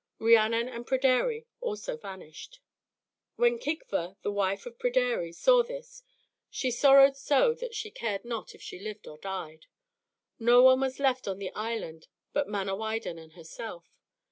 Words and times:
Rhiannon 0.17 0.67
and 0.67 0.83
Pryderi 0.87 1.45
also 1.59 1.95
vanished. 1.95 2.59
When 3.35 3.59
Kigva, 3.59 4.17
the 4.23 4.31
wife 4.31 4.65
of 4.65 4.79
Pryderi, 4.79 5.31
saw 5.31 5.61
this, 5.61 6.01
she 6.49 6.71
sorrowed 6.71 7.15
so 7.15 7.53
that 7.53 7.75
she 7.75 7.91
cared 7.91 8.25
not 8.25 8.55
if 8.55 8.63
she 8.63 8.79
lived 8.79 9.05
or 9.05 9.19
died. 9.19 9.67
No 10.39 10.63
one 10.63 10.79
was 10.79 10.99
left 10.99 11.27
on 11.27 11.37
the 11.37 11.53
island 11.53 12.07
but 12.33 12.47
Manawydan 12.49 13.19
and 13.19 13.33
herself. 13.33 13.93